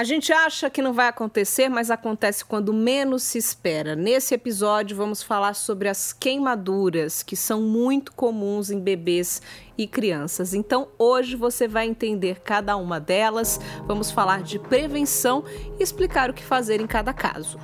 [0.00, 3.94] A gente acha que não vai acontecer, mas acontece quando menos se espera.
[3.94, 9.42] Nesse episódio, vamos falar sobre as queimaduras, que são muito comuns em bebês
[9.76, 10.54] e crianças.
[10.54, 15.44] Então, hoje você vai entender cada uma delas, vamos falar de prevenção
[15.78, 17.58] e explicar o que fazer em cada caso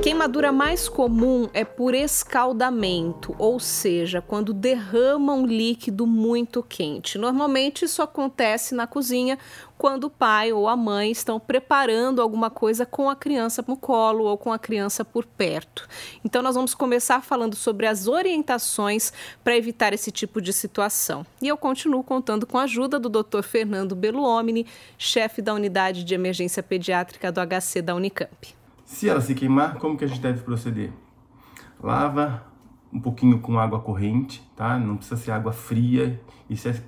[0.00, 7.18] queimadura mais comum é por escaldamento, ou seja, quando derrama um líquido muito quente.
[7.18, 9.38] Normalmente isso acontece na cozinha
[9.76, 14.24] quando o pai ou a mãe estão preparando alguma coisa com a criança no colo
[14.24, 15.86] ou com a criança por perto.
[16.24, 19.12] Então nós vamos começar falando sobre as orientações
[19.44, 21.26] para evitar esse tipo de situação.
[21.42, 23.42] E eu continuo contando com a ajuda do Dr.
[23.42, 24.66] Fernando Beluomini,
[24.96, 28.59] chefe da unidade de emergência pediátrica do HC da Unicamp.
[28.90, 30.90] Se ela se queimar, como que a gente deve proceder?
[31.80, 32.42] Lava
[32.92, 34.76] um pouquinho com água corrente, tá?
[34.80, 36.20] Não precisa ser água fria.
[36.50, 36.82] E se,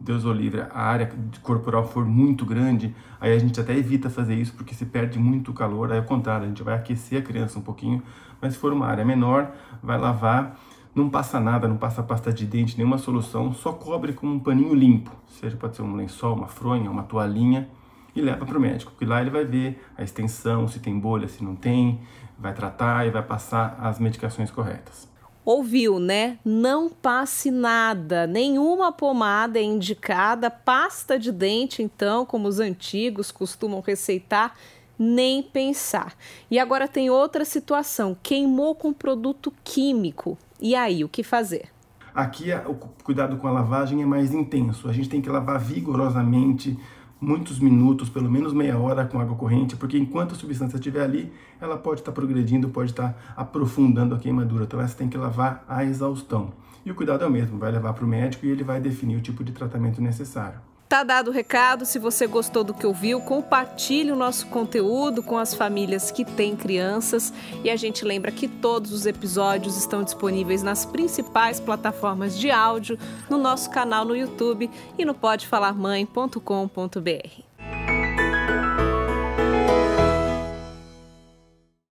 [0.00, 1.08] Deus o livre, a área
[1.40, 5.52] corporal for muito grande, aí a gente até evita fazer isso porque se perde muito
[5.52, 5.92] calor.
[5.92, 8.02] Aí ao contrário, a gente vai aquecer a criança um pouquinho.
[8.40, 10.58] Mas se for uma área menor, vai lavar.
[10.92, 13.52] Não passa nada, não passa pasta de dente, nenhuma solução.
[13.54, 15.12] Só cobre com um paninho limpo.
[15.28, 17.70] Seja pode ser um lençol, uma fronha, uma toalhinha
[18.14, 21.28] e leva para o médico, porque lá ele vai ver a extensão, se tem bolha,
[21.28, 22.00] se não tem,
[22.38, 25.10] vai tratar e vai passar as medicações corretas.
[25.44, 26.38] Ouviu, né?
[26.44, 33.80] Não passe nada, nenhuma pomada é indicada, pasta de dente, então, como os antigos costumam
[33.80, 34.54] receitar,
[34.96, 36.14] nem pensar.
[36.48, 40.38] E agora tem outra situação: queimou com produto químico.
[40.60, 41.70] E aí, o que fazer?
[42.14, 44.88] Aqui o cuidado com a lavagem é mais intenso.
[44.88, 46.78] A gente tem que lavar vigorosamente
[47.22, 51.32] muitos minutos, pelo menos meia hora com água corrente, porque enquanto a substância estiver ali,
[51.60, 54.64] ela pode estar progredindo, pode estar aprofundando a queimadura.
[54.64, 56.52] Então você tem que lavar a exaustão.
[56.84, 59.16] E o cuidado é o mesmo, vai levar para o médico e ele vai definir
[59.16, 60.71] o tipo de tratamento necessário.
[60.92, 61.86] Tá dado o recado.
[61.86, 66.54] Se você gostou do que ouviu, compartilhe o nosso conteúdo com as famílias que têm
[66.54, 67.32] crianças.
[67.64, 72.98] E a gente lembra que todos os episódios estão disponíveis nas principais plataformas de áudio,
[73.30, 77.51] no nosso canal no YouTube e no podefalarmãe.com.br.